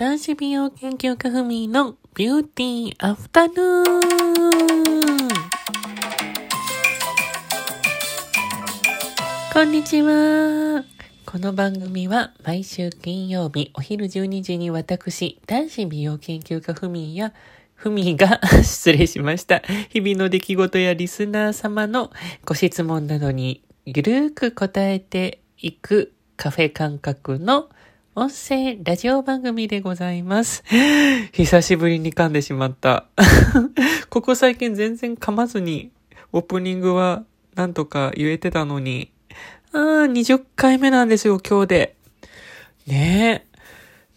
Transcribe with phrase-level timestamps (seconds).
[0.00, 3.84] 男子美容研究家ふみのビューティーアフタヌーン。
[9.52, 10.86] こんにちは。
[11.26, 17.34] この番組は毎週金曜日お昼12時に私、男子美容研究家ふみや
[17.74, 19.58] ふみが 失礼しました。
[19.90, 22.10] 日々の出来事やリスナー様の
[22.46, 27.68] ご質問などにゆるーく答えていくカフェ感覚の
[28.16, 30.64] 音声ラジオ番組でございます。
[31.30, 33.06] 久しぶりに噛んでしまった。
[34.10, 35.92] ここ最近全然噛まずに
[36.32, 37.22] オープニングは
[37.54, 39.12] なんとか言えてたのに、
[39.72, 41.96] あー、20回目なんですよ、今日で。
[42.88, 43.44] ね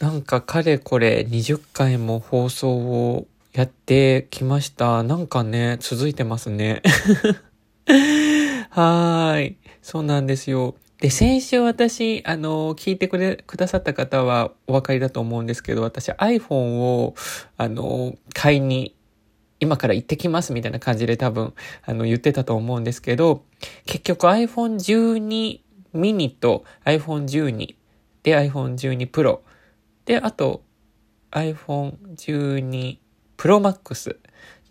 [0.00, 0.02] え。
[0.02, 5.02] なんかかれこれ20回も放送をやってきました。
[5.02, 6.80] なんかね、続いてますね。
[8.70, 9.56] はーい。
[9.82, 10.76] そうなんですよ。
[11.02, 17.16] で、先週私、あの、聞いてくれ、くださった方はお分かりだと思うんですけど、私 iPhone を、
[17.56, 18.94] あの、買いに、
[19.58, 21.54] 今から行ってきますみたいな感じで多分、
[21.84, 23.42] あの、言ってたと思うんですけど、
[23.84, 25.58] 結局 iPhone 12
[25.92, 27.74] mini と iPhone 12
[28.22, 29.40] で iPhone 12 Pro
[30.04, 30.62] で、あと
[31.32, 32.98] iPhone 12
[33.36, 34.16] Pro Max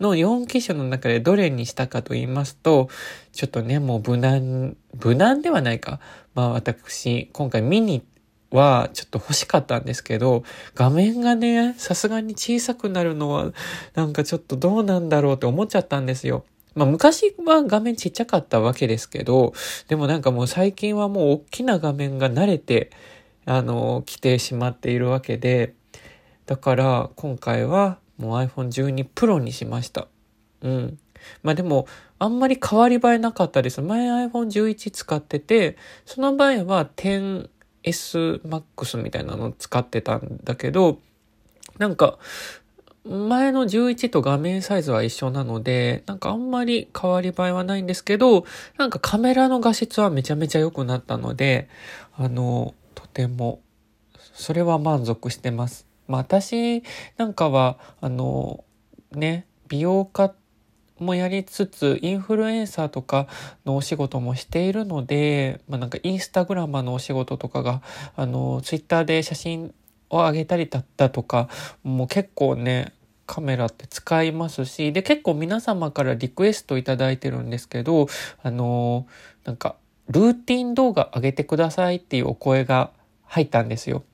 [0.00, 2.88] の4機種の中でどれにしたかと言いますと、
[3.32, 6.00] ちょっとね、もう無難、無難ではないか。
[6.34, 8.02] まあ私、今回ミニ
[8.50, 13.52] はちょっと欲しかったんですけど、画面がね、さすがに小さくなるのは、
[13.94, 16.44] なんかちょっとどうなんだろうって思っちゃったんですよ。
[16.74, 19.52] まあ昔は画面ちっちゃかったわけですけど、
[19.88, 22.90] でもなんかもう最近はもう大きな画面が慣れて、
[23.44, 25.74] あの、来てしまっているわけで、
[26.46, 30.08] だから今回はもう iPhone 12 Pro にしました。
[30.62, 30.98] うん。
[31.42, 31.86] まあでも、
[32.18, 33.80] あんまり変わり映えなかったです。
[33.80, 40.98] 前 iPhone 11使ってて、その前は 10S Max みたいなのを使ってたんだけど、
[41.78, 42.18] なんか、
[43.04, 48.44] 前の11と画面サイズは一緒なので、なんかあんまり変わり映えはないんですけど、
[48.78, 51.68] なんかカメラの画質はめちゃめちゃ良くなったので、
[52.16, 53.60] あの、とても、
[54.34, 55.91] それは満足してます。
[56.12, 56.82] まあ私
[57.16, 58.64] なんかは、あの、
[59.12, 60.34] ね、美容家
[60.98, 63.28] もやりつつ、インフルエンサーとか
[63.64, 67.80] のお仕事もしているので、まあなんかインスタグラマーのお仕事とかが、
[68.14, 69.74] あの、ツイッターで写真
[70.10, 71.48] を上げたりだったとか、
[71.82, 72.92] もう結構ね、
[73.24, 78.08] カメラって使いますし、で、結構皆様からリクエストいただいてるんですけど、
[78.42, 79.06] あの、
[79.44, 79.76] なんか、
[80.10, 82.90] ルーティン動画上げてくださいっていうお声が
[83.24, 84.04] 入ったんですよ。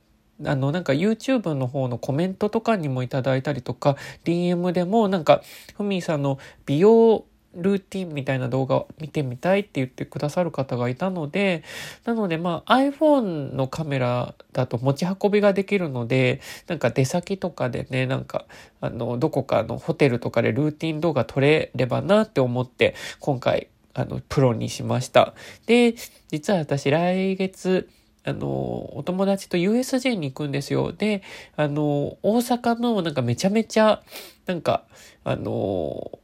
[0.44, 5.42] あの、なんか YouTube の方のコメントとかにもいただいたりとか、DM でもなんか、
[5.76, 11.64] ふみさんの美容ルーティンみたいな動画を見てみたいって言ってくださる方がいたので、
[12.04, 18.46] なのでまあ iPhone のカメラだと持ち運びができるので、なんか出先とかでね、なんか
[18.80, 25.34] あの、どこかのホテルとかでルーティン動画撮れればなって思って、今回あの、プロにしました。
[25.66, 25.94] で、
[26.28, 27.88] 実は私来月、
[28.28, 30.92] あの、お友達と USJ に行くんですよ。
[30.92, 31.22] で、
[31.56, 34.02] あの、大阪のなんかめちゃめちゃ、
[34.46, 34.84] なんか、
[35.24, 36.18] あの、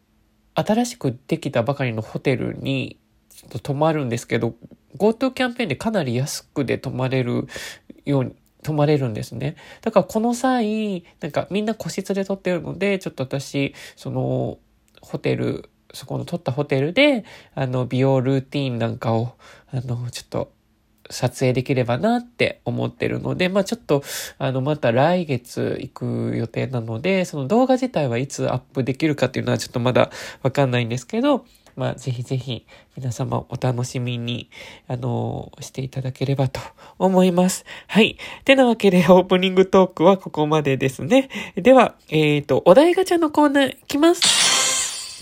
[0.54, 3.00] 新しくできたばかりのホテルに
[3.31, 4.54] ちょっと泊まるんですけど、
[4.98, 7.48] GoTo キャンペーンでかなり安くで泊まれる
[8.04, 9.56] ように、泊まれるんですね。
[9.82, 14.59] だからこの際、なんかみんな個室で撮ってるので、ちょっと私、その、
[15.00, 19.36] ホテル、そこの撮ったホテルで、あの、美容ルーティンなんかを、
[19.71, 20.53] あの、ちょっと
[21.10, 24.03] 撮影できればなって思ってるので、まあちょっと、
[24.38, 30.10] あの、また来月行く予定なので、その動画自体はいつアップできるかっていうのはちょっとまだ
[30.42, 31.44] わかんないんですけど、
[31.76, 32.66] まあぜひぜひ
[32.97, 34.48] 皆様お楽しみに、
[34.87, 36.60] あのしていただければと
[36.98, 37.65] 思います。
[37.88, 38.16] はい。
[38.44, 41.28] てなわけでオープニングトークはここまでですね。
[41.56, 44.53] では、えっ、ー、と、お題ガチャのコーナーいきます。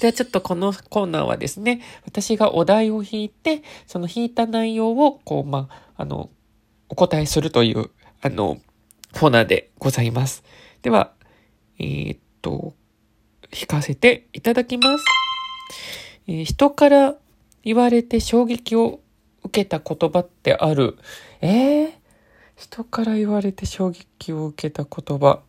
[0.02, 6.28] ではちょっとこのコーナーはですね、私がお題を引いて、その引いた内容を、こう、まあ、あの、
[6.88, 7.88] お答えするという、
[8.20, 8.58] あの、
[9.12, 10.42] コーナーでございます。
[10.82, 11.12] では、
[11.78, 12.74] えー、っと、
[13.56, 15.04] 引かせていただきます。
[16.26, 17.14] えー、人から
[17.62, 18.98] 言われて衝撃を
[19.44, 20.98] 受けた言葉ってある？
[21.42, 21.92] えー、
[22.56, 25.42] 人から言われて衝撃を受けた言葉。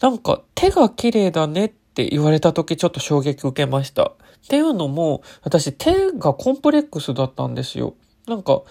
[0.00, 4.02] なんか手が綺麗だねってって言われた時ちょっと衝撃受けました。
[4.04, 7.94] っていうのも、私手がコンプレックスだったんですよ。
[8.28, 8.64] なんか、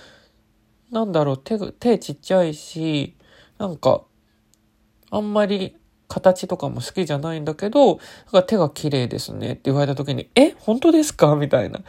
[0.91, 3.15] なんだろう、手、手ちっちゃいし、
[3.57, 4.03] なんか、
[5.09, 5.75] あんまり
[6.07, 7.97] 形とかも好きじゃないんだけど、なん
[8.31, 11.35] か手が綺麗ですねって言われた時に、え、本当ですか？
[11.35, 11.79] みたいな。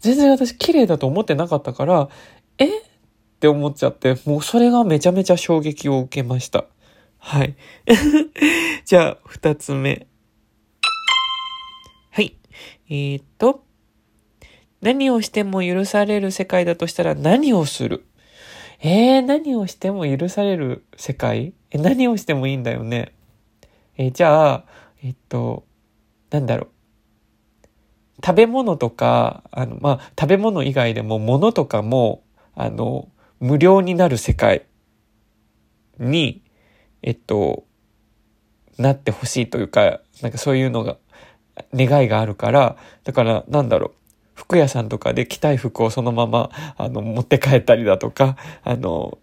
[0.00, 2.10] 全然私綺麗だと思ってなかったから、
[2.58, 2.66] え？
[2.66, 2.82] っ
[3.40, 6.66] て思っちゃって、もうそれがめちゃめちゃ衝撃を受けました。
[7.16, 7.56] はい。
[8.84, 10.06] じゃあ、二つ目。
[12.88, 13.64] えー、っと、
[14.80, 18.04] 何をしても許される世界だとしたら何をする？
[18.80, 21.54] えー、何をしても許される世界？
[21.70, 23.12] え、何をしてもいいんだよね？
[23.96, 24.64] えー、じゃあ、
[25.02, 25.64] えっと、
[26.30, 26.68] なんだろう。
[28.24, 32.22] 食べ物とか、あの、まあ、食べ物以外でも物とかも、
[32.54, 33.08] あの、
[33.40, 34.66] 無料になる世界
[35.98, 36.42] に、
[37.02, 37.64] えっと、
[38.78, 40.98] なってほしいというか、なんかそういうのが、
[41.74, 43.92] 願いがあるから、だから、なんだろう。
[44.34, 49.18] 服屋さんとかで着たい服をそのまま、あの、持って帰ったりだとか、あの、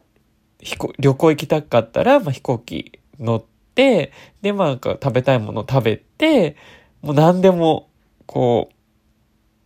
[0.99, 3.43] 旅行行きたかったら、まあ、飛行機乗っ
[3.75, 6.55] て、で、まあ、食べたいもの食べて、
[7.01, 7.89] もう何でも、
[8.25, 8.69] こ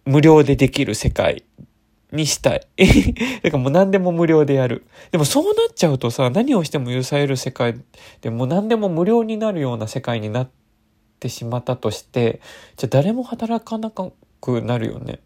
[0.06, 1.44] う、無料でできる世界
[2.12, 2.68] にしたい。
[3.44, 4.86] だからもう何でも無料でやる。
[5.12, 7.76] でもそうなっちゃうとさ、何をしても許される世界
[8.22, 10.63] でもう何でも無料になるような世界になって
[11.24, 12.42] てしまったとして、
[12.76, 15.22] じゃあ誰も働かなくなるよね。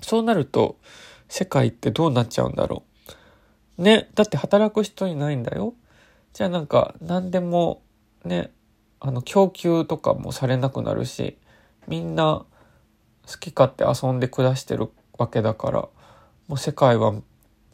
[0.00, 0.78] そうなると、
[1.28, 2.84] 世界ってどうなっちゃうんだろ
[3.78, 3.82] う。
[3.82, 4.08] ね。
[4.14, 5.74] だって働く人いないんだよ。
[6.32, 7.82] じゃあなんか何でも
[8.24, 8.50] ね、
[9.00, 11.38] あの供給とかもされなくなるし、
[11.86, 12.44] みんな
[13.26, 15.88] 好き勝手遊んで暮らしてるわけだから、
[16.48, 17.22] もう世界はめ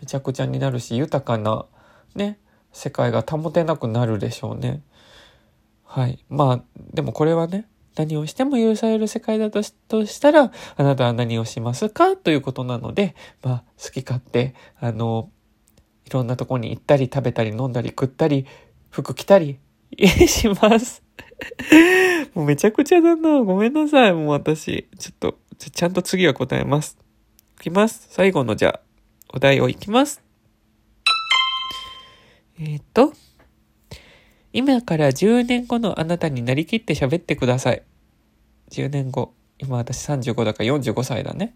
[0.06, 1.66] ちゃくちゃになるし、豊かな
[2.14, 2.38] ね、
[2.72, 4.82] 世界が保てなくなるでしょうね。
[5.94, 6.24] はい。
[6.30, 6.62] まあ、
[6.94, 9.72] でもこれはね、何をしても許される世界だとし
[10.22, 12.16] たら、あなたは何をしますか？
[12.16, 15.28] ということなので、まあ、好き勝手、あの、
[16.06, 18.46] いろんなとこに行ったり食べたり飲んだり食ったり、
[18.88, 19.58] 服着たり
[20.26, 21.02] します。
[22.32, 23.42] もうめちゃくちゃだな。
[23.42, 24.14] ごめんなさい。
[24.14, 24.88] もう私。
[24.98, 26.96] ちょっと、ちゃんと次は答えます。
[27.58, 28.06] いきます。
[28.08, 28.80] 最後のじゃあ、
[29.34, 30.22] お題をいきます。
[32.58, 33.12] えっ、と、
[34.52, 37.82] 今から10年後のあなたになりきって喋ってください。
[38.70, 39.32] 10年後。
[39.58, 41.54] 今私35だから45歳だね。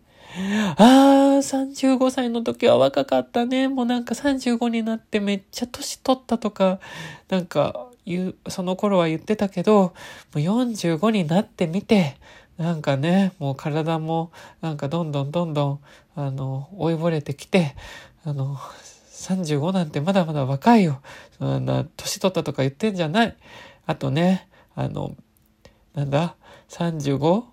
[0.76, 3.68] あー、35歳の時は若かったね。
[3.68, 6.78] もうなんか35になってめっちゃ年取ったとか、
[7.28, 9.92] なんか言う、その頃は言ってたけど、も
[10.34, 12.16] う45になってみて、
[12.58, 15.80] なんかね、もう体もなんかどんどんどんどん、
[16.14, 17.74] あの、追いぼれてきて、
[18.24, 18.56] あの、
[19.16, 21.00] 35なんてまだまだ若いよ。
[21.38, 23.36] そんな、年取ったとか言ってんじゃない。
[23.86, 25.16] あとね、あの、
[25.94, 26.36] なんだ、
[26.68, 27.44] 35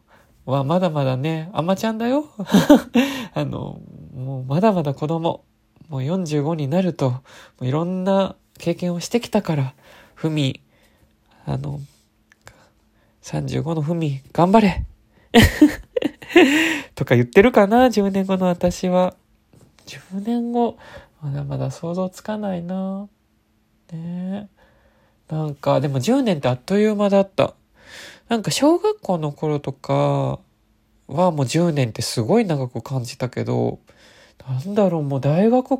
[0.45, 2.25] はまだまだね、あまちゃんだよ。
[3.33, 3.79] あの、
[4.13, 5.45] もうまだまだ子供。
[5.87, 7.21] もう45になると、も
[7.61, 9.73] ういろんな経験をしてきたから、
[10.15, 10.61] ふみ、
[11.45, 11.79] あの、
[13.21, 14.85] 35のふみ、頑張れ
[16.95, 19.15] とか言ってるかな ?10 年後の私は。
[19.85, 20.77] 10年後、
[21.23, 23.07] まだまだ想像つかないな。
[23.93, 24.49] ね
[25.29, 27.53] なんか、でも10年ってあっという間だった。
[28.27, 30.39] なんか小学校の頃とか
[31.07, 33.79] はもう10年ってすごい長く感じたけど、
[34.45, 35.79] なんだろう、もう大学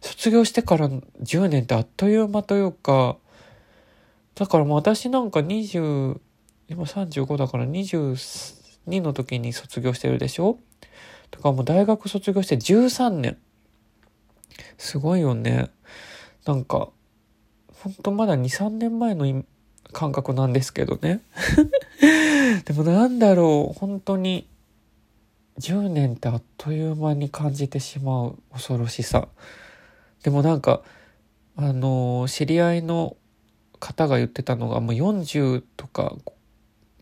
[0.00, 3.16] 卒業してから10年ってあっという間というか、
[4.34, 6.18] だからもう私なんか20、
[6.68, 10.58] 今35だから22の時に卒業してるでしょ？
[11.30, 13.38] だかもう大学卒業して13年。
[14.80, 15.70] すごいよね。
[16.46, 16.88] なんか、
[17.82, 19.44] ほんとまだ2、3年前の
[19.92, 21.20] 感覚なんですけどね。
[22.64, 24.48] でもなんだろう、本当に、
[25.58, 29.28] 10年ってあっという間に感じてしまう恐ろしさ。
[30.22, 30.80] でもなんか、
[31.56, 33.18] あの、知り合いの
[33.80, 36.16] 方が言ってたのが、もう40とか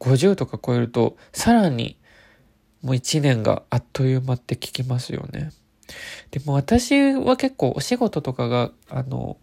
[0.00, 1.96] 50とか超えると、さらに
[2.82, 5.52] もう1年があっという間って聞きますよね。
[6.30, 9.36] でも私は結構お仕事とかが、あの、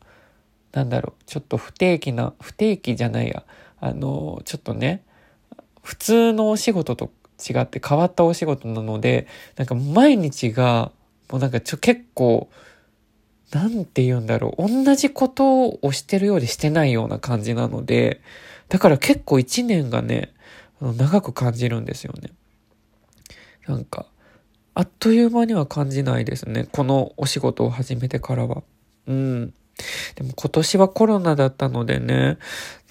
[0.72, 3.44] なんだろう、ちょっと不定期な、不定期じゃないや、
[3.80, 5.04] あの、ちょっとね、
[5.82, 10.92] 普通のお仕事と違って変わったお仕事なので、なんか毎日が、
[11.32, 12.50] もうなんかちょ、結構、
[13.52, 18.22] なんて言うんだろう、同じことをしてるようでしてないような感じなので、
[18.70, 20.34] だから結構一年がね、
[20.82, 22.32] 長く感じるんですよね。
[23.68, 24.08] なんか、
[24.76, 26.68] あっという間には感じないですね。
[26.70, 28.62] このお仕事を始めてからは。
[29.08, 29.54] うん。
[30.16, 32.38] でも今年はコロナだったのでね、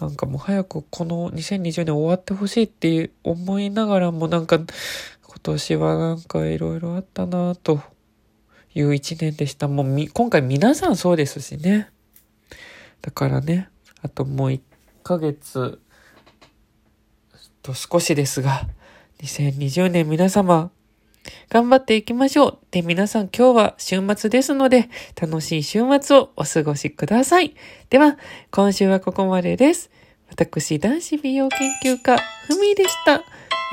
[0.00, 4.66] なんかもう早くこの2020年終わってほしいって思いながらもなんか今
[5.42, 7.80] 年はなんかいろいろあったなと
[8.74, 9.68] いう一年でした。
[9.68, 11.90] もうみ、今回皆さんそうですしね。
[13.02, 13.68] だからね、
[14.00, 14.60] あともう1
[15.02, 15.80] ヶ月
[17.60, 18.66] と少しですが、
[19.20, 20.70] 2020年皆様
[21.48, 22.58] 頑張っていきましょう。
[22.70, 24.88] で、皆さん今日は週末ですので、
[25.20, 27.54] 楽しい週末をお過ごしください。
[27.90, 28.18] では、
[28.50, 29.90] 今週はここまでです。
[30.30, 32.16] 私、男子美容研究家、
[32.46, 33.22] ふみでした。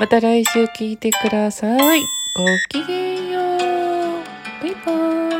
[0.00, 2.00] また来週聞いてください。
[2.00, 2.06] ご
[2.70, 3.58] きげんよう。
[4.62, 5.31] バイバーイ。